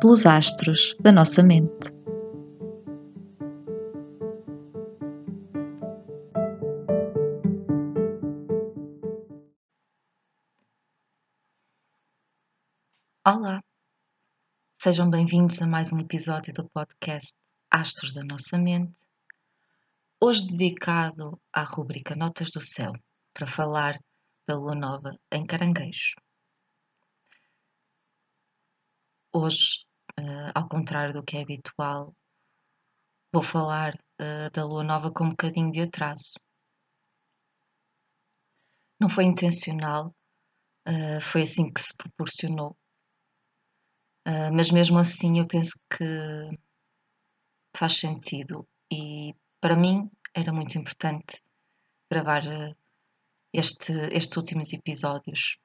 pelos 0.00 0.26
astros 0.26 0.94
da 1.00 1.10
nossa 1.10 1.42
mente. 1.42 1.90
Olá! 13.26 13.60
Sejam 14.80 15.10
bem-vindos 15.10 15.60
a 15.60 15.66
mais 15.66 15.92
um 15.92 15.98
episódio 15.98 16.54
do 16.54 16.68
podcast 16.70 17.34
Astros 17.68 18.12
da 18.14 18.22
Nossa 18.22 18.56
Mente, 18.56 18.94
hoje 20.20 20.46
dedicado 20.46 21.40
à 21.52 21.64
rubrica 21.64 22.14
Notas 22.14 22.50
do 22.52 22.60
Céu, 22.60 22.92
para 23.34 23.48
falar 23.48 23.98
da 24.46 24.56
Lua 24.56 24.76
Nova 24.76 25.12
em 25.32 25.44
Caranguejo. 25.44 26.14
Hoje 29.32 29.87
ao 30.58 30.68
contrário 30.68 31.12
do 31.12 31.22
que 31.22 31.36
é 31.36 31.42
habitual, 31.42 32.12
vou 33.32 33.42
falar 33.42 33.94
uh, 34.20 34.50
da 34.52 34.64
lua 34.64 34.82
nova 34.82 35.12
com 35.12 35.24
um 35.24 35.30
bocadinho 35.30 35.70
de 35.70 35.82
atraso. 35.82 36.34
Não 39.00 39.08
foi 39.08 39.24
intencional, 39.24 40.12
uh, 40.88 41.20
foi 41.20 41.42
assim 41.42 41.72
que 41.72 41.80
se 41.80 41.96
proporcionou. 41.96 42.76
mas 44.52 44.70
mesmo 44.70 44.98
assim, 44.98 45.38
eu 45.38 45.46
penso 45.46 45.74
que 45.88 46.04
faz 47.74 47.94
sentido 47.98 48.68
e 48.92 49.34
para 49.60 49.76
mim 49.76 50.10
era 50.34 50.52
muito 50.52 50.76
importante 50.76 51.42
gravar 52.10 52.42
este, 53.52 53.92
estes 54.12 54.36
últimos 54.36 54.72
episódios 54.72 55.56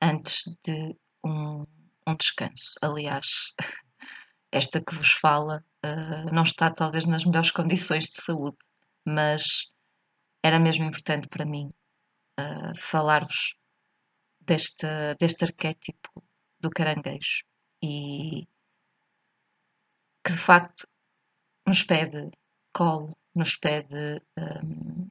antes 0.00 0.44
de 0.64 0.96
um 1.22 1.66
um 2.06 2.16
descanso. 2.16 2.74
Aliás, 2.82 3.54
esta 4.52 4.80
que 4.80 4.94
vos 4.94 5.12
fala 5.12 5.64
uh, 5.84 6.32
não 6.32 6.42
está 6.42 6.70
talvez 6.70 7.06
nas 7.06 7.24
melhores 7.24 7.50
condições 7.50 8.04
de 8.04 8.22
saúde, 8.22 8.58
mas 9.04 9.72
era 10.42 10.60
mesmo 10.60 10.84
importante 10.84 11.26
para 11.28 11.46
mim 11.46 11.72
uh, 12.38 12.78
falar-vos 12.78 13.56
deste, 14.40 14.86
deste 15.18 15.44
arquétipo 15.44 16.22
do 16.60 16.70
caranguejo 16.70 17.44
e 17.82 18.46
que 20.24 20.32
de 20.32 20.38
facto 20.38 20.86
nos 21.66 21.82
pede 21.82 22.30
colo, 22.72 23.16
nos 23.34 23.56
pede 23.56 24.22
um, 24.38 25.10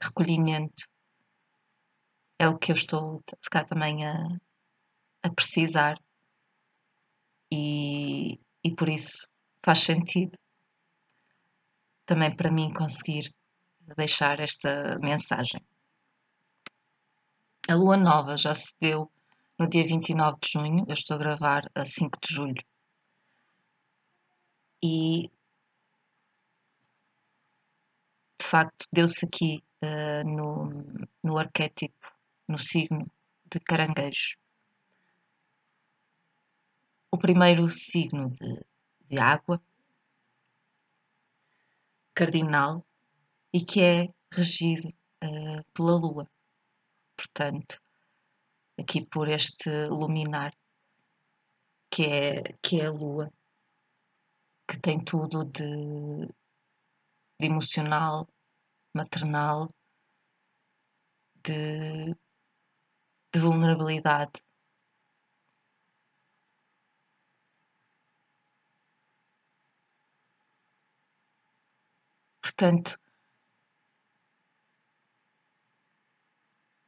recolhimento. 0.00 0.88
É 2.38 2.48
o 2.48 2.58
que 2.58 2.72
eu 2.72 2.76
estou, 2.76 3.22
se 3.40 3.50
calhar, 3.50 3.68
também 3.68 4.06
a, 4.06 4.40
a 5.22 5.30
precisar 5.30 5.98
e, 7.52 8.40
e 8.64 8.74
por 8.74 8.88
isso 8.88 9.28
faz 9.62 9.80
sentido 9.80 10.36
também 12.06 12.34
para 12.34 12.50
mim 12.50 12.72
conseguir 12.72 13.32
deixar 13.96 14.40
esta 14.40 14.98
mensagem. 14.98 15.62
A 17.68 17.74
lua 17.74 17.96
nova 17.96 18.36
já 18.36 18.54
se 18.54 18.74
deu 18.80 19.10
no 19.58 19.68
dia 19.68 19.86
29 19.86 20.38
de 20.42 20.50
junho, 20.52 20.84
eu 20.88 20.94
estou 20.94 21.16
a 21.16 21.18
gravar 21.18 21.70
a 21.74 21.84
5 21.84 22.18
de 22.20 22.34
julho. 22.34 22.64
E 24.82 25.30
de 28.38 28.46
facto 28.46 28.86
deu-se 28.92 29.24
aqui 29.24 29.62
uh, 29.82 30.28
no, 30.28 31.08
no 31.22 31.38
arquétipo, 31.38 32.12
no 32.46 32.58
signo 32.58 33.10
de 33.50 33.60
caranguejo 33.60 34.36
o 37.14 37.18
primeiro 37.18 37.68
signo 37.70 38.28
de, 38.30 38.66
de 39.08 39.18
água, 39.20 39.62
cardinal, 42.12 42.84
e 43.52 43.64
que 43.64 43.80
é 43.80 44.12
regido 44.32 44.88
uh, 45.22 45.64
pela 45.72 45.94
Lua. 45.96 46.28
Portanto, 47.16 47.80
aqui 48.76 49.06
por 49.06 49.28
este 49.28 49.70
luminar 49.86 50.52
que 51.88 52.02
é, 52.02 52.42
que 52.60 52.80
é 52.80 52.86
a 52.86 52.90
Lua, 52.90 53.32
que 54.66 54.76
tem 54.80 54.98
tudo 54.98 55.44
de, 55.44 56.26
de 57.38 57.46
emocional, 57.46 58.28
maternal, 58.92 59.68
de, 61.44 62.12
de 63.32 63.38
vulnerabilidade 63.38 64.43
Portanto, 72.44 73.00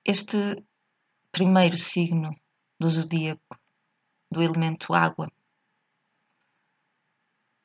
este 0.05 0.63
primeiro 1.33 1.79
signo 1.79 2.31
do 2.79 2.91
zodíaco 2.91 3.55
do 4.31 4.43
elemento 4.43 4.93
água 4.93 5.29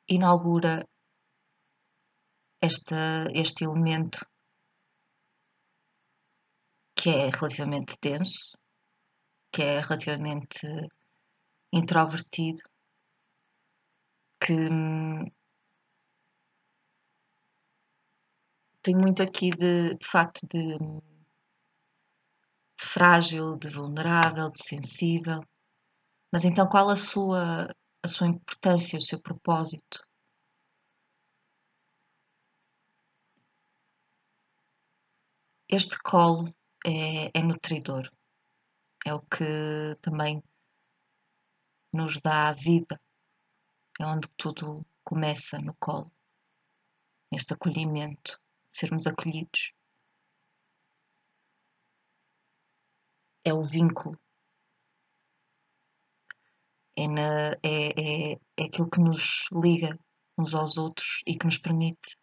inaugura 0.08 0.88
este, 2.62 2.94
este 3.34 3.64
elemento 3.64 4.20
que 6.96 7.10
é 7.10 7.28
relativamente 7.28 7.98
denso, 8.00 8.56
que 9.52 9.62
é 9.62 9.80
relativamente 9.80 10.66
introvertido, 11.70 12.62
que 14.40 14.56
tem 18.82 18.96
muito 18.96 19.22
aqui 19.22 19.50
de, 19.50 19.94
de 19.94 20.06
facto 20.06 20.46
de, 20.48 20.76
de 20.76 21.02
frágil, 22.80 23.56
de 23.56 23.68
vulnerável, 23.70 24.50
de 24.50 24.62
sensível. 24.62 25.40
Mas 26.32 26.44
então 26.44 26.68
qual 26.68 26.90
a 26.90 26.96
sua 26.96 27.68
a 28.04 28.08
sua 28.08 28.26
importância, 28.26 28.98
o 28.98 29.02
seu 29.02 29.20
propósito? 29.22 30.04
Este 35.68 35.96
colo 36.02 36.52
é, 36.84 37.30
é 37.38 37.42
nutridor, 37.42 38.10
é 39.06 39.14
o 39.14 39.20
que 39.20 39.96
também 40.02 40.42
nos 41.92 42.20
dá 42.20 42.48
a 42.48 42.52
vida, 42.52 43.00
é 44.00 44.04
onde 44.04 44.28
tudo 44.36 44.84
começa 45.04 45.58
no 45.58 45.74
colo, 45.76 46.12
neste 47.30 47.54
acolhimento 47.54 48.41
sermos 48.72 49.06
acolhidos. 49.06 49.72
É 53.44 53.52
o 53.52 53.62
vínculo. 53.62 54.18
É, 56.96 57.08
na, 57.08 57.52
é, 57.62 58.32
é, 58.32 58.32
é 58.56 58.64
aquilo 58.64 58.90
que 58.90 59.00
nos 59.00 59.48
liga 59.52 59.98
uns 60.38 60.54
aos 60.54 60.76
outros 60.76 61.22
e 61.26 61.36
que 61.36 61.44
nos 61.44 61.58
permite, 61.58 62.16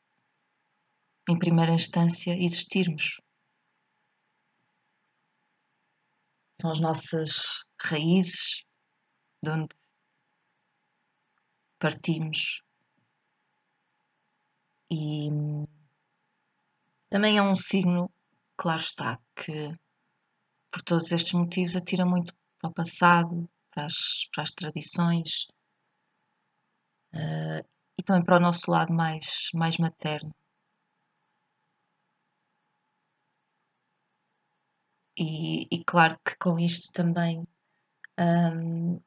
em 1.27 1.37
primeira 1.37 1.73
instância, 1.73 2.35
existirmos. 2.37 3.19
São 6.61 6.71
as 6.71 6.79
nossas 6.79 7.63
raízes 7.81 8.63
de 9.41 9.49
onde 9.49 9.75
partimos 11.79 12.61
e 14.91 15.29
também 17.09 17.37
é 17.37 17.41
um 17.41 17.55
signo, 17.55 18.11
claro 18.57 18.81
está, 18.81 19.19
que 19.35 19.73
por 20.71 20.81
todos 20.83 21.11
estes 21.11 21.33
motivos 21.33 21.75
atira 21.75 22.05
muito 22.05 22.33
para 22.59 22.69
o 22.69 22.73
passado, 22.73 23.49
para 23.71 23.85
as, 23.85 24.27
para 24.33 24.43
as 24.43 24.51
tradições 24.51 25.47
uh, 27.13 27.65
e 27.97 28.03
também 28.03 28.23
para 28.23 28.37
o 28.37 28.39
nosso 28.39 28.69
lado 28.71 28.93
mais, 28.93 29.49
mais 29.53 29.77
materno. 29.77 30.33
E, 35.17 35.67
e 35.69 35.83
claro 35.83 36.17
que 36.25 36.35
com 36.37 36.57
isto 36.59 36.91
também 36.93 37.45
um, 38.19 39.01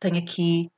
tenho 0.00 0.18
aqui 0.18 0.70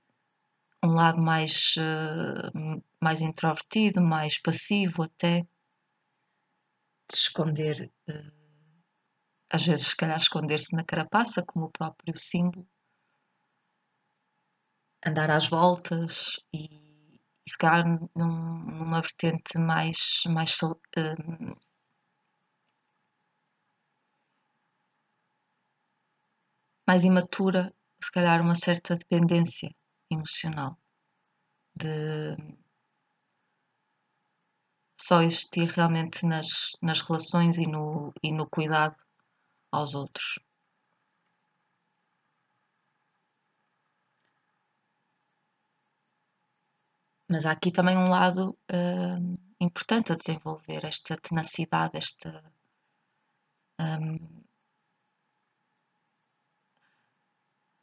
um 0.82 0.92
lado 0.94 1.20
mais, 1.20 1.74
uh, 1.76 2.82
mais 3.00 3.20
introvertido, 3.20 4.00
mais 4.02 4.38
passivo 4.40 5.02
até, 5.02 5.42
de 5.42 7.16
esconder, 7.16 7.92
uh, 8.08 8.32
às 9.50 9.66
vezes 9.66 9.88
se 9.88 9.96
calhar 9.96 10.16
esconder-se 10.18 10.74
na 10.74 10.84
carapaça, 10.84 11.42
como 11.44 11.66
o 11.66 11.70
próprio 11.70 12.16
símbolo, 12.18 12.66
andar 15.04 15.30
às 15.30 15.48
voltas 15.48 16.40
e, 16.52 16.66
e 17.46 17.50
se 17.50 17.58
calhar 17.58 17.84
num, 17.86 18.08
numa 18.16 19.00
vertente 19.02 19.58
mais, 19.58 20.22
mais 20.26 20.56
uh, 20.62 21.56
mais 26.86 27.04
imatura, 27.04 27.72
se 28.02 28.10
calhar 28.10 28.40
uma 28.40 28.54
certa 28.54 28.96
dependência 28.96 29.70
emocional 30.10 30.76
de 31.74 32.36
só 35.00 35.22
existir 35.22 35.68
realmente 35.70 36.26
nas, 36.26 36.72
nas 36.82 37.00
relações 37.00 37.58
e 37.58 37.66
no, 37.66 38.12
e 38.22 38.32
no 38.32 38.48
cuidado 38.48 38.96
aos 39.72 39.94
outros. 39.94 40.38
Mas 47.28 47.46
há 47.46 47.52
aqui 47.52 47.70
também 47.70 47.96
um 47.96 48.10
lado 48.10 48.58
uh, 48.72 49.38
importante 49.60 50.12
a 50.12 50.16
desenvolver, 50.16 50.84
esta 50.84 51.16
tenacidade, 51.16 51.96
esta. 51.96 52.42
Um, 53.80 54.39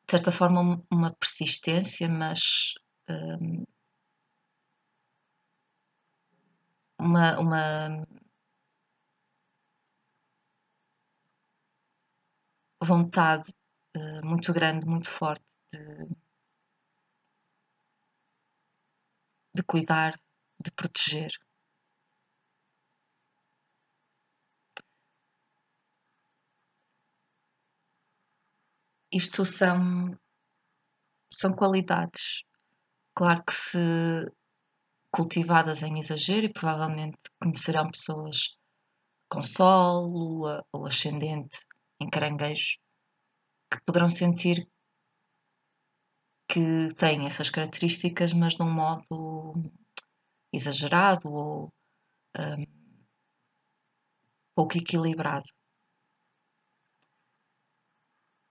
de 0.08 0.12
certa 0.12 0.32
forma, 0.32 0.82
uma 0.90 1.14
persistência, 1.16 2.08
mas 2.08 2.74
um, 3.10 3.66
uma, 7.00 7.40
uma 7.40 8.08
vontade 12.82 13.54
uh, 13.98 14.26
muito 14.26 14.54
grande, 14.54 14.86
muito 14.88 15.10
forte 15.10 15.44
de, 15.74 16.08
de 19.56 19.64
cuidar, 19.64 20.18
de 20.64 20.72
proteger. 20.72 21.32
Isto 29.12 29.46
são, 29.46 30.18
são 31.32 31.54
qualidades, 31.54 32.44
claro 33.16 33.44
que 33.46 33.54
se 33.54 33.78
cultivadas 35.12 35.82
em 35.82 35.98
exagero 35.98 36.48
e 36.48 36.54
provavelmente 36.54 37.18
conhecerão 37.42 37.90
pessoas 37.90 38.58
com 39.30 39.42
Sol, 39.42 40.08
Lua 40.08 40.66
ou 40.72 40.86
Ascendente 40.86 41.58
em 42.00 42.10
caranguejo 42.10 42.78
que 43.70 43.82
poderão 43.86 44.10
sentir 44.10 44.68
que 46.50 46.88
têm 46.96 47.26
essas 47.26 47.50
características, 47.50 48.32
mas 48.34 48.56
de 48.56 48.64
um 48.64 48.72
modo 48.72 49.54
exagerado 50.54 51.30
ou 51.30 51.74
um, 52.40 52.64
pouco 54.56 54.78
equilibrado. 54.78 55.46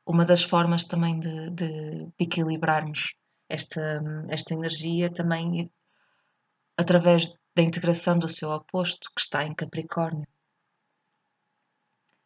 Uma 0.06 0.25
das 0.25 0.43
formas 0.44 0.85
também 0.85 1.19
de, 1.19 1.50
de, 1.50 2.06
de 2.06 2.12
equilibrarmos 2.20 3.14
esta, 3.49 4.00
esta 4.29 4.55
energia 4.55 5.12
também 5.12 5.70
através 6.76 7.32
da 7.55 7.62
integração 7.62 8.19
do 8.19 8.29
seu 8.29 8.50
oposto, 8.50 9.11
que 9.14 9.20
está 9.20 9.44
em 9.44 9.55
Capricórnio. 9.55 10.26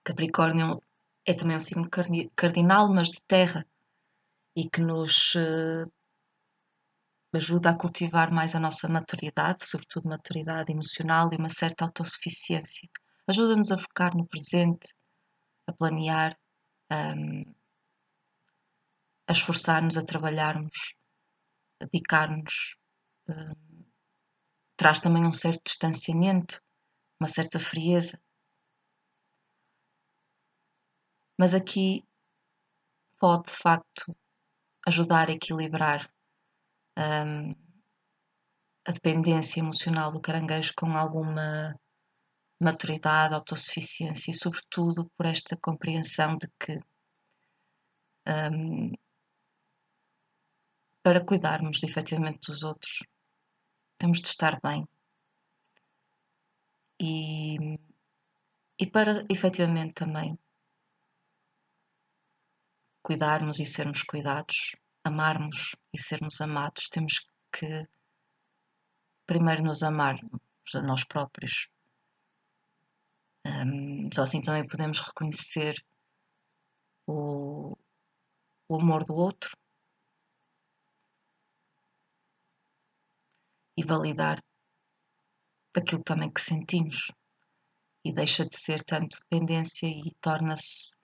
Capricórnio 0.04 0.82
é 1.24 1.32
também 1.32 1.56
um 1.56 1.60
signo 1.60 1.88
cardinal, 2.34 2.92
mas 2.92 3.08
de 3.08 3.20
terra, 3.26 3.64
e 4.56 4.68
que 4.68 4.80
nos 4.80 5.34
uh, 5.36 5.90
ajuda 7.32 7.70
a 7.70 7.78
cultivar 7.78 8.32
mais 8.32 8.54
a 8.54 8.60
nossa 8.60 8.88
maturidade, 8.88 9.66
sobretudo 9.66 10.08
maturidade 10.08 10.72
emocional 10.72 11.30
e 11.32 11.36
uma 11.36 11.48
certa 11.48 11.84
autossuficiência. 11.84 12.88
Ajuda-nos 13.28 13.70
a 13.70 13.78
focar 13.78 14.16
no 14.16 14.26
presente, 14.26 14.94
a 15.66 15.72
planear, 15.72 16.36
um, 16.90 17.44
a 19.30 19.32
esforçar-nos, 19.32 19.96
a 19.96 20.04
trabalharmos, 20.04 20.96
a 21.80 21.84
dedicar-nos. 21.84 22.76
Um, 23.28 23.84
traz 24.76 24.98
também 24.98 25.24
um 25.24 25.32
certo 25.32 25.62
distanciamento, 25.66 26.60
uma 27.20 27.28
certa 27.28 27.60
frieza. 27.60 28.20
Mas 31.38 31.54
aqui 31.54 32.04
pode 33.20 33.44
de 33.44 33.56
facto 33.56 34.16
ajudar 34.88 35.28
a 35.28 35.32
equilibrar 35.32 36.12
um, 36.98 37.52
a 38.84 38.90
dependência 38.90 39.60
emocional 39.60 40.10
do 40.10 40.20
caranguejo 40.20 40.72
com 40.76 40.96
alguma 40.96 41.78
maturidade, 42.60 43.34
autossuficiência 43.34 44.32
e, 44.32 44.34
sobretudo, 44.34 45.08
por 45.16 45.24
esta 45.24 45.56
compreensão 45.56 46.36
de 46.36 46.48
que 46.58 46.80
um, 48.26 48.92
para 51.02 51.24
cuidarmos 51.24 51.82
efetivamente 51.82 52.50
dos 52.50 52.62
outros, 52.62 52.98
temos 53.98 54.20
de 54.20 54.28
estar 54.28 54.60
bem. 54.62 54.86
E, 57.00 57.56
e 58.78 58.86
para 58.86 59.24
efetivamente 59.30 59.94
também 59.94 60.38
cuidarmos 63.02 63.58
e 63.58 63.64
sermos 63.64 64.02
cuidados, 64.02 64.76
amarmos 65.02 65.74
e 65.92 65.98
sermos 65.98 66.40
amados, 66.40 66.88
temos 66.90 67.26
que 67.50 67.88
primeiro 69.26 69.62
nos 69.62 69.82
amarmos 69.82 70.74
a 70.74 70.82
nós 70.82 71.04
próprios. 71.04 71.68
Um, 73.46 74.10
só 74.12 74.22
assim 74.22 74.42
também 74.42 74.66
podemos 74.66 75.00
reconhecer 75.00 75.74
o, 77.06 77.74
o 78.68 78.76
amor 78.76 79.04
do 79.04 79.14
outro 79.14 79.59
e 83.76 83.84
validar 83.84 84.38
daquilo 85.74 86.02
também 86.02 86.32
que 86.32 86.40
sentimos 86.40 87.12
e 88.04 88.12
deixa 88.12 88.44
de 88.44 88.56
ser 88.56 88.82
tanto 88.84 89.18
dependência 89.20 89.86
e 89.86 90.14
torna-se 90.20 90.96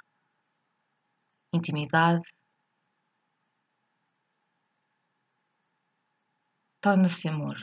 intimidade, 1.52 2.24
torna-se 6.80 7.28
amor. 7.28 7.56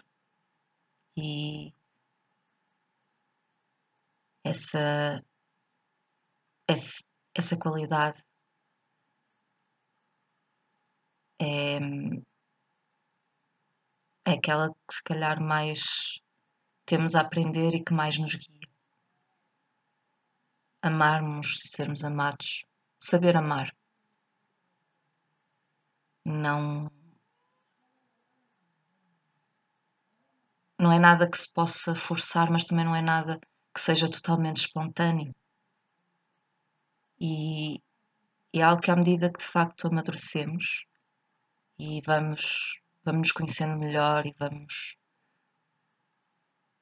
E 1.17 1.73
essa, 4.43 5.23
essa, 6.67 7.03
essa 7.35 7.57
qualidade 7.57 8.23
é, 11.39 11.79
é 14.25 14.31
aquela 14.33 14.69
que 14.69 14.95
se 14.95 15.03
calhar 15.03 15.41
mais 15.41 16.21
temos 16.85 17.15
a 17.15 17.21
aprender 17.21 17.75
e 17.75 17.83
que 17.83 17.93
mais 17.93 18.17
nos 18.17 18.35
guia. 18.35 18.67
Amarmos 20.81 21.63
e 21.65 21.67
sermos 21.67 22.03
amados, 22.03 22.65
saber 22.99 23.35
amar. 23.37 23.73
Não 26.25 26.91
não 30.79 30.91
é 30.91 30.99
nada 30.99 31.29
que 31.29 31.37
se 31.37 31.51
possa 31.51 31.95
forçar, 31.95 32.49
mas 32.51 32.65
também 32.65 32.83
não 32.85 32.95
é 32.95 33.01
nada 33.01 33.39
que 33.73 33.79
seja 33.81 34.09
totalmente 34.09 34.57
espontâneo. 34.57 35.33
E, 37.19 37.75
e 38.53 38.59
é 38.59 38.61
algo 38.61 38.81
que 38.81 38.91
à 38.91 38.95
medida 38.95 39.31
que 39.31 39.39
de 39.39 39.45
facto 39.45 39.87
amadurecemos 39.87 40.85
e 41.79 42.01
vamos 42.01 42.82
vamos 43.03 43.27
nos 43.27 43.31
conhecendo 43.31 43.77
melhor 43.77 44.25
e 44.25 44.33
vamos 44.37 44.97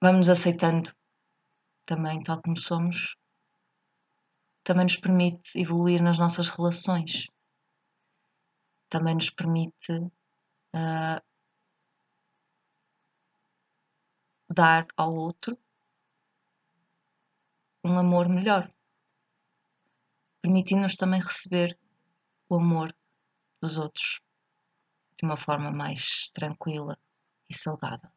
vamos 0.02 0.30
aceitando 0.30 0.94
também 1.86 2.22
tal 2.24 2.42
como 2.42 2.58
somos 2.58 3.16
também 4.64 4.86
nos 4.86 4.96
permite 4.96 5.58
evoluir 5.60 6.02
nas 6.04 6.20
nossas 6.20 6.48
relações. 6.50 7.28
Também 8.90 9.16
nos 9.16 9.30
permite 9.30 9.92
uh, 9.92 11.22
dar 14.50 14.86
ao 14.96 15.14
outro 15.14 15.58
um 17.84 17.98
amor 17.98 18.30
melhor 18.30 18.72
permitindo-nos 20.42 20.96
também 20.96 21.22
receber 21.22 21.78
o 22.50 22.56
amor 22.56 22.96
dos 23.62 23.78
outros 23.78 24.20
de 25.22 25.26
uma 25.28 25.38
forma 25.38 25.72
mais 25.72 26.32
tranquila 26.34 26.98
e 27.48 27.54
saudável. 27.54 28.10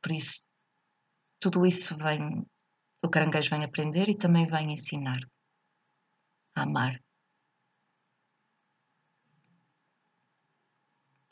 Por 0.00 0.12
isso, 0.12 0.40
tudo 1.40 1.66
isso 1.66 1.96
vem, 1.96 2.46
o 3.02 3.10
caranguejo 3.10 3.50
vem 3.50 3.64
aprender 3.64 4.08
e 4.08 4.16
também 4.16 4.46
vem 4.46 4.72
ensinar 4.72 5.18
a 6.54 6.62
amar. 6.62 7.02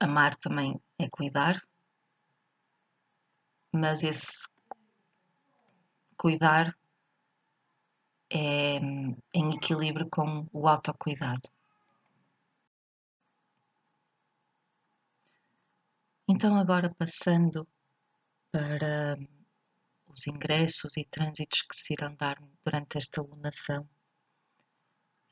Amar 0.00 0.34
também 0.34 0.82
é 0.98 1.08
cuidar, 1.08 1.62
mas 3.72 4.02
esse 4.02 4.48
cuidar 6.16 6.76
é 8.28 8.78
em 9.32 9.54
equilíbrio 9.54 10.08
com 10.10 10.48
o 10.52 10.66
autocuidado. 10.66 11.53
Então, 16.26 16.56
agora 16.56 16.94
passando 16.94 17.68
para 18.50 19.18
os 20.06 20.26
ingressos 20.26 20.96
e 20.96 21.04
trânsitos 21.04 21.62
que 21.62 21.76
se 21.76 21.92
irão 21.92 22.14
dar 22.16 22.38
durante 22.64 22.96
esta 22.96 23.20
lunação, 23.20 23.86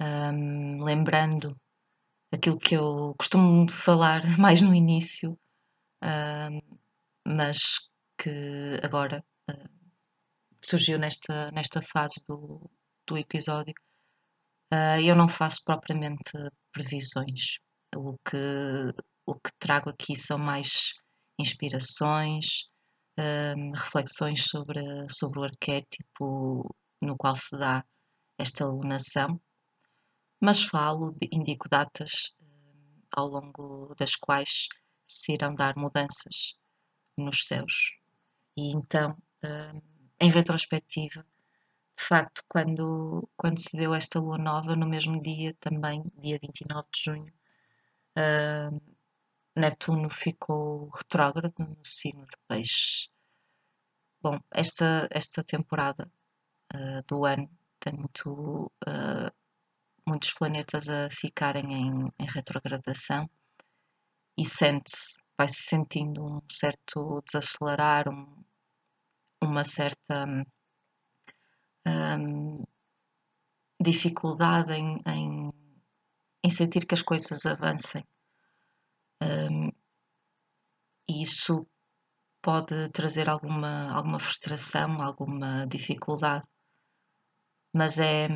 um, 0.01 0.85
lembrando 0.85 1.59
aquilo 2.33 2.59
que 2.59 2.75
eu 2.77 3.15
costumo 3.19 3.71
falar 3.71 4.23
mais 4.39 4.61
no 4.61 4.75
início, 4.75 5.39
um, 6.03 6.79
mas 7.27 7.89
que 8.19 8.79
agora 8.83 9.25
uh, 9.51 9.71
surgiu 10.63 10.99
nesta, 10.99 11.51
nesta 11.53 11.81
fase 11.81 12.25
do, 12.29 12.71
do 13.07 13.17
episódio. 13.17 13.75
Uh, 14.73 15.01
eu 15.03 15.17
não 15.17 15.29
faço 15.29 15.63
propriamente 15.65 16.33
previsões. 16.73 17.59
O 17.95 18.17
que, 18.19 18.37
o 19.27 19.35
que 19.35 19.51
trago 19.59 19.91
aqui 19.91 20.17
são 20.17 20.39
mais 20.39 20.95
inspirações, 21.39 22.69
um, 23.19 23.73
reflexões 23.73 24.45
sobre, 24.45 24.83
sobre 25.11 25.41
o 25.41 25.45
arquétipo 25.45 26.75
no 27.01 27.17
qual 27.17 27.35
se 27.37 27.57
dá 27.57 27.85
esta 28.39 28.65
alunação, 28.65 29.41
mas 30.41 30.63
falo, 30.63 31.17
indico 31.31 31.69
datas 31.69 32.35
um, 32.41 33.03
ao 33.13 33.29
longo 33.29 33.95
das 33.97 34.17
quais 34.17 34.69
se 35.07 35.33
irão 35.33 35.55
dar 35.55 35.77
mudanças 35.77 36.57
nos 37.17 37.47
céus. 37.47 37.93
E 38.57 38.73
então, 38.73 39.17
um, 39.45 39.81
em 40.21 40.31
retrospectiva, 40.31 41.25
de 41.97 42.05
facto, 42.05 42.43
quando, 42.49 43.29
quando 43.37 43.61
se 43.61 43.77
deu 43.77 43.95
esta 43.95 44.19
lua 44.19 44.39
nova, 44.39 44.75
no 44.75 44.89
mesmo 44.89 45.23
dia, 45.23 45.55
também, 45.61 46.03
dia 46.19 46.39
29 46.41 46.89
de 46.93 47.03
junho, 47.05 47.33
Netuno 49.55 50.09
ficou 50.09 50.89
retrógrado 50.89 51.55
no 51.59 51.85
signo 51.85 52.25
de 52.25 52.37
Peixes. 52.49 53.11
Bom, 54.23 54.39
esta, 54.51 55.09
esta 55.11 55.45
temporada 55.45 56.11
uh, 56.75 57.03
do 57.07 57.25
ano 57.25 57.51
tem 57.79 57.93
muito, 57.93 58.73
uh, 58.87 59.31
muitos 60.07 60.33
planetas 60.33 60.89
a 60.89 61.11
ficarem 61.11 61.73
em, 61.73 62.13
em 62.19 62.27
retrogradação 62.27 63.29
e 64.39 64.47
sente-se, 64.47 65.23
vai-se 65.37 65.63
sentindo 65.63 66.25
um 66.25 66.41
certo 66.51 67.23
desacelerar, 67.27 68.09
um, 68.09 68.45
uma 69.43 69.65
certa 69.65 70.25
um, 71.87 72.65
dificuldade 73.79 74.73
em, 74.73 74.99
em, 75.07 75.53
em 76.43 76.51
sentir 76.51 76.87
que 76.87 76.95
as 76.95 77.03
coisas 77.03 77.45
avancem 77.45 78.03
um, 79.51 79.73
isso 81.09 81.67
pode 82.41 82.89
trazer 82.91 83.29
alguma, 83.29 83.93
alguma 83.93 84.19
frustração, 84.19 85.01
alguma 85.01 85.67
dificuldade, 85.67 86.45
mas 87.73 87.99
é, 87.99 88.29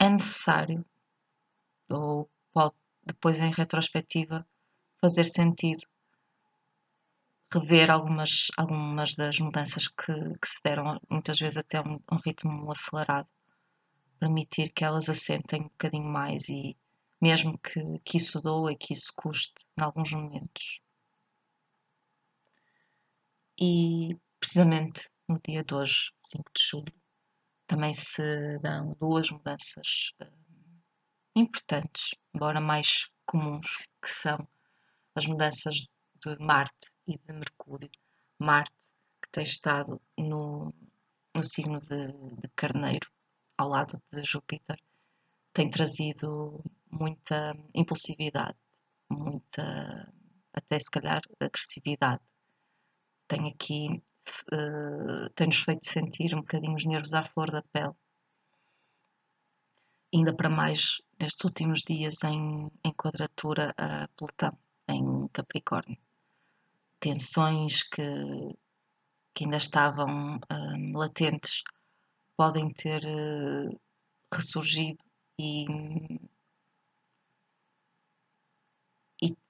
é 0.00 0.08
necessário, 0.08 0.84
ou 1.88 2.30
pode 2.52 2.74
depois 3.04 3.38
em 3.40 3.50
retrospectiva 3.50 4.46
fazer 5.00 5.24
sentido 5.24 5.86
rever 7.52 7.90
algumas, 7.90 8.48
algumas 8.58 9.14
das 9.14 9.38
mudanças 9.38 9.88
que, 9.88 10.12
que 10.38 10.48
se 10.48 10.60
deram, 10.62 11.00
muitas 11.08 11.38
vezes 11.38 11.56
até 11.56 11.80
um, 11.80 11.98
um 12.12 12.16
ritmo 12.24 12.70
acelerado, 12.70 13.28
permitir 14.20 14.70
que 14.70 14.84
elas 14.84 15.08
assentem 15.08 15.62
um 15.62 15.68
bocadinho 15.68 16.04
mais 16.04 16.48
e 16.48 16.76
mesmo 17.20 17.58
que, 17.58 17.80
que 18.04 18.16
isso 18.16 18.40
doa 18.40 18.72
e 18.72 18.76
que 18.76 18.92
isso 18.92 19.12
custe 19.16 19.64
em 19.78 19.82
alguns 19.82 20.12
momentos. 20.12 20.80
E 23.60 24.16
precisamente 24.38 25.10
no 25.28 25.40
dia 25.46 25.64
de 25.64 25.74
hoje, 25.74 26.12
5 26.20 26.50
de 26.56 26.62
julho, 26.62 26.94
também 27.66 27.92
se 27.92 28.58
dão 28.60 28.96
duas 28.98 29.30
mudanças 29.30 30.12
uh, 30.22 30.80
importantes, 31.36 32.14
embora 32.34 32.60
mais 32.60 33.08
comuns, 33.26 33.66
que 34.02 34.08
são 34.08 34.48
as 35.14 35.26
mudanças 35.26 35.76
de 36.24 36.38
Marte 36.40 36.90
e 37.06 37.18
de 37.18 37.32
Mercúrio. 37.32 37.90
Marte, 38.38 38.72
que 39.22 39.30
tem 39.32 39.42
estado 39.42 40.00
no, 40.16 40.72
no 41.34 41.44
signo 41.44 41.80
de, 41.80 42.06
de 42.06 42.48
Carneiro, 42.56 43.10
ao 43.58 43.68
lado 43.68 44.00
de 44.12 44.22
Júpiter, 44.24 44.80
tem 45.52 45.68
trazido 45.68 46.64
muita 46.90 47.56
impulsividade, 47.74 48.56
muita, 49.10 50.12
até 50.52 50.78
se 50.78 50.90
calhar, 50.90 51.22
agressividade. 51.40 52.22
Tem 53.26 53.48
aqui, 53.48 54.02
uh, 54.52 55.30
tem-nos 55.34 55.60
feito 55.60 55.86
sentir 55.86 56.34
um 56.34 56.40
bocadinho 56.40 56.74
os 56.74 56.84
nervos 56.84 57.14
à 57.14 57.24
flor 57.24 57.50
da 57.50 57.62
pele. 57.62 57.94
Ainda 60.14 60.34
para 60.34 60.48
mais 60.48 61.02
nestes 61.20 61.44
últimos 61.44 61.80
dias 61.82 62.24
em, 62.24 62.70
em 62.84 62.92
quadratura 62.92 63.74
a 63.76 64.08
Plutão, 64.16 64.56
em 64.88 65.28
Capricórnio. 65.28 65.98
Tensões 66.98 67.82
que, 67.82 68.02
que 69.34 69.44
ainda 69.44 69.58
estavam 69.58 70.40
um, 70.50 70.96
latentes 70.96 71.62
podem 72.36 72.72
ter 72.72 73.04
uh, 73.04 73.80
ressurgido 74.32 75.04
e 75.38 75.66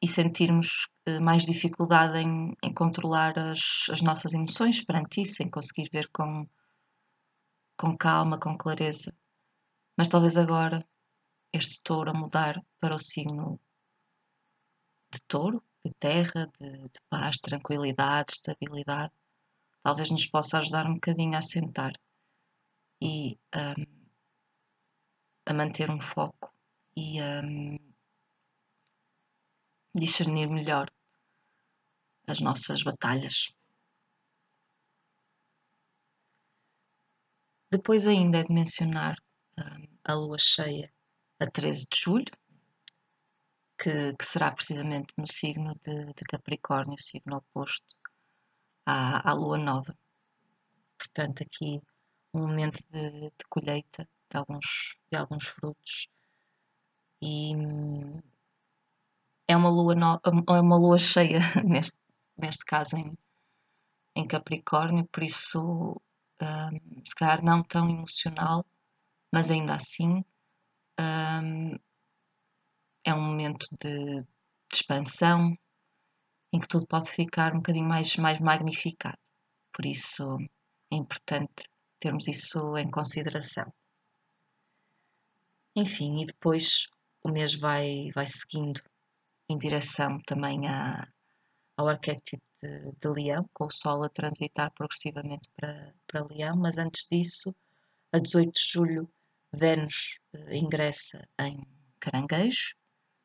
e, 0.01 0.07
sentirmos 0.07 0.89
eh, 1.07 1.19
mais 1.21 1.45
dificuldade 1.45 2.19
em, 2.19 2.57
em 2.63 2.73
controlar 2.75 3.39
as, 3.39 3.87
as, 3.91 4.01
nossas 4.03 4.33
emoções 4.33 4.85
perante 4.85 5.23
isso, 5.23 5.43
em 5.43 5.51
conseguir 5.51 5.89
ver 5.91 6.09
com, 6.13 6.47
com 7.77 7.97
calma, 7.97 8.39
com 8.39 8.57
clareza. 8.57 9.15
Mas 9.97 10.09
talvez 10.09 10.37
agora 10.37 10.87
este 11.53 11.83
touro 11.83 12.11
a 12.11 12.15
mudar 12.15 12.63
para 12.81 12.95
o 12.95 12.99
signo 12.99 13.61
de 15.13 15.21
touro, 15.27 15.63
de 15.85 15.93
terra, 15.95 16.51
de, 16.59 16.89
de 16.89 17.01
paz, 17.09 17.39
tranquilidade, 17.39 18.33
estabilidade, 18.33 19.13
talvez 19.83 20.11
nos 20.11 20.27
possa 20.27 20.59
ajudar 20.59 20.87
um 20.87 20.95
bocadinho 20.95 21.37
a 21.37 21.43
sentar 21.43 21.93
e 23.01 23.39
um, 23.55 23.85
a 25.47 25.55
manter 25.55 25.91
um 25.91 26.01
foco 26.01 26.53
e 26.97 27.21
um, 27.23 27.88
discernir 29.99 30.49
melhor 30.49 30.91
as 32.27 32.41
nossas 32.41 32.83
batalhas. 32.83 33.53
Depois 37.71 38.07
ainda 38.07 38.39
é 38.39 38.45
de 38.45 38.53
mencionar 38.53 39.17
um, 39.59 39.87
a 40.05 40.15
lua 40.15 40.39
cheia 40.39 40.93
a 41.41 41.47
13 41.47 41.87
de 41.91 41.99
julho, 42.01 42.33
que, 43.79 44.15
que 44.17 44.25
será 44.25 44.51
precisamente 44.53 45.13
no 45.17 45.27
signo 45.31 45.75
de, 45.85 46.07
de, 46.07 46.25
Capricórnio, 46.25 46.99
signo 46.99 47.37
oposto 47.37 47.87
à, 48.87 49.31
à 49.31 49.35
lua 49.35 49.59
nova. 49.59 49.97
Portanto, 50.99 51.43
aqui 51.43 51.81
um 52.35 52.41
momento 52.49 52.81
de, 52.91 53.11
de 53.21 53.45
colheita 53.49 54.09
de 54.31 54.37
alguns, 54.37 54.97
de 55.11 55.17
alguns 55.17 55.47
frutos 55.47 56.09
e, 57.23 57.55
hum, 57.57 58.21
é 59.49 59.57
uma 59.57 59.71
lua, 59.71 59.95
no, 59.95 60.21
é 60.25 60.61
uma 60.61 60.77
lua 60.77 60.99
cheia, 60.99 61.39
neste, 61.65 61.97
neste 62.37 62.65
caso 62.67 62.97
em, 62.97 63.17
em 64.15 64.29
Capricórnio, 64.29 65.09
por 65.09 65.23
isso, 65.23 66.01
um, 66.43 67.05
se 67.05 67.15
calhar 67.15 67.43
não 67.43 67.63
tão 67.65 67.89
emocional, 67.89 68.65
mas 69.33 69.51
ainda 69.51 69.75
assim 69.75 70.23
um, 71.01 71.79
é 73.05 73.15
um 73.15 73.23
momento 73.23 73.67
de, 73.81 74.21
de, 74.23 74.27
expansão 74.73 75.57
em 76.53 76.61
que 76.61 76.69
tudo 76.69 76.87
pode 76.87 77.11
ficar 77.11 77.55
um 77.55 77.59
bocadinho 77.59 77.89
mais, 77.89 78.17
mais 78.17 78.39
magnificado. 78.41 79.19
Por 79.73 79.87
isso 79.87 80.25
é 80.93 80.97
importante 80.97 81.65
termos 82.01 82.29
isso 82.29 82.77
em 82.77 82.91
consideração. 82.91 83.73
Enfim, 85.75 86.23
e 86.23 86.27
depois 86.27 86.89
o 87.23 87.31
mês 87.31 87.55
vai, 87.55 88.11
vai 88.15 88.27
seguindo 88.27 88.83
em 89.49 89.59
direção 89.59 90.21
também 90.23 90.69
a, 90.69 91.09
ao 91.77 91.89
arquétipo 91.89 92.43
de, 92.63 92.93
de, 93.01 93.09
Leão, 93.09 93.49
com 93.53 93.67
o 93.67 93.71
Sol 93.71 94.03
a 94.05 94.09
transitar 94.09 94.73
progressivamente 94.73 95.49
para, 95.57 95.95
para 96.07 96.27
Leão, 96.27 96.57
mas 96.57 96.77
antes 96.77 97.07
disso, 97.11 97.55
a 98.13 98.19
18 98.19 98.53
de 98.53 98.65
julho, 98.73 99.13
Vênus 99.53 100.19
eh, 100.35 100.57
ingressa 100.57 101.27
em 101.41 101.67
Caranguejo, 102.01 102.75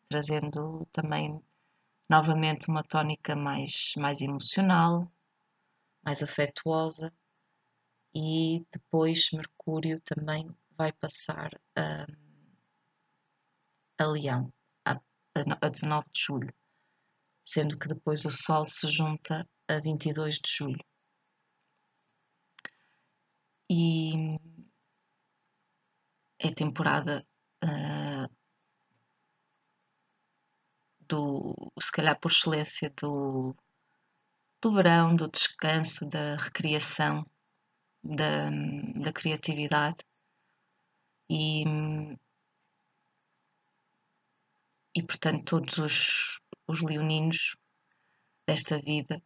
trazendo 0.07 0.87
também 0.91 1.41
novamente 2.09 2.69
uma 2.69 2.83
tónica 2.83 3.35
mais, 3.35 3.93
mais 3.97 4.21
emocional, 4.21 5.11
mais 6.03 6.21
afetuosa, 6.21 7.11
e 8.15 8.65
depois 8.71 9.31
Mercúrio 9.31 9.99
também 10.01 10.49
vai 10.77 10.93
passar 10.93 11.49
a, 11.75 12.05
a 13.97 14.05
Leão, 14.05 14.53
a 15.35 15.69
19 15.69 16.05
de 16.13 16.21
julho, 16.21 16.53
sendo 17.43 17.77
que 17.77 17.87
depois 17.87 18.25
o 18.25 18.31
Sol 18.31 18.65
se 18.65 18.87
junta 18.87 19.47
a 19.67 19.79
22 19.79 20.35
de 20.35 20.51
julho. 20.51 20.85
E 23.69 24.37
é 26.39 26.51
temporada 26.53 27.25
uh, 27.63 28.27
do, 31.07 31.55
se 31.79 31.91
calhar 31.91 32.19
por 32.19 32.31
excelência, 32.31 32.91
do, 33.01 33.55
do 34.61 34.73
verão, 34.73 35.15
do 35.15 35.29
descanso, 35.29 36.07
da 36.09 36.35
recriação, 36.35 37.25
da, 38.03 38.49
da 38.49 39.13
criatividade. 39.13 39.97
E, 41.29 41.63
e 44.95 45.01
portanto, 45.03 45.43
todos 45.45 45.77
os, 45.77 46.39
os 46.67 46.81
leoninos 46.81 47.55
desta 48.47 48.79
vida 48.79 49.21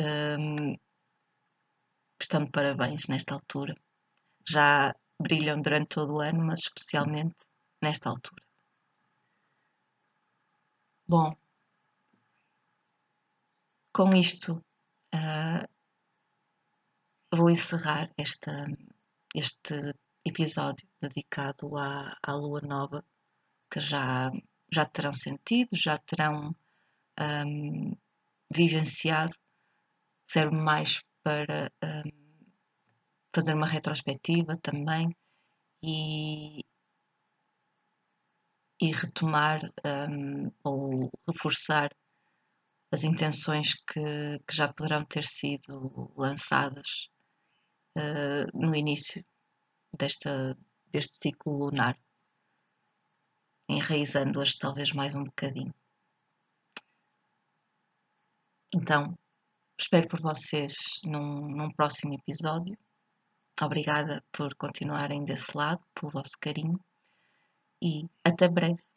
um, 0.00 0.76
estão 2.20 2.44
de 2.44 2.50
parabéns 2.50 3.08
nesta 3.08 3.34
altura. 3.34 3.74
Já 4.48 4.94
brilham 5.20 5.60
durante 5.60 5.88
todo 5.88 6.14
o 6.14 6.20
ano, 6.20 6.44
mas 6.44 6.60
especialmente 6.60 7.36
nesta 7.80 8.08
altura. 8.08 8.42
Bom, 11.06 11.36
com 13.92 14.14
isto 14.14 14.64
uh, 15.14 15.68
vou 17.36 17.50
encerrar 17.50 18.10
esta, 18.16 18.66
este 19.34 19.94
episódio 20.24 20.88
dedicado 21.00 21.76
à, 21.76 22.16
à 22.22 22.32
Lua 22.34 22.60
Nova, 22.60 23.04
que 23.70 23.80
já, 23.80 24.30
já 24.72 24.86
terão 24.86 25.12
sentido, 25.12 25.76
já 25.76 25.98
terão 25.98 26.56
um, 27.20 27.96
vivenciado, 28.50 29.34
serve 30.26 30.56
mais 30.56 31.00
para 31.22 31.70
um, 31.84 32.10
fazer 33.34 33.54
uma 33.54 33.66
retrospectiva 33.66 34.56
também 34.56 35.14
e, 35.82 36.64
e 38.80 38.92
retomar 38.92 39.60
um, 39.84 40.50
ou 40.64 41.10
reforçar 41.28 41.90
as 42.90 43.04
intenções 43.04 43.74
que, 43.74 44.38
que, 44.46 44.54
já 44.54 44.72
poderão 44.72 45.04
ter 45.04 45.24
sido 45.26 46.12
lançadas 46.16 47.08
uh, 47.96 48.46
no 48.54 48.74
início 48.74 49.24
desta, 49.96 50.56
deste 50.88 51.18
ciclo 51.22 51.56
lunar, 51.56 51.98
enraizando-as 53.72 54.54
talvez 54.54 54.92
mais 54.92 55.14
um 55.14 55.24
bocadinho. 55.24 55.74
Então, 58.74 59.16
espero 59.78 60.08
por 60.08 60.20
vocês 60.20 60.74
num, 61.04 61.48
num 61.48 61.70
próximo 61.72 62.14
episódio. 62.14 62.76
Obrigada 63.60 64.24
por 64.32 64.54
continuarem 64.54 65.24
desse 65.24 65.56
lado, 65.56 65.82
pelo 65.94 66.12
vosso 66.12 66.38
carinho 66.40 66.80
e 67.82 68.08
até 68.24 68.48
breve. 68.48 68.91